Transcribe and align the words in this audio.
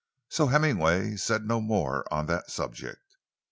So 0.29 0.47
Hemmingway 0.47 1.15
said 1.17 1.47
no 1.47 1.61
more 1.61 2.11
on 2.11 2.25
that 2.25 2.49
subject. 2.49 3.17